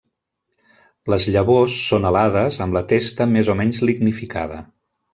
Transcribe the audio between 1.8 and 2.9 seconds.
són alades amb la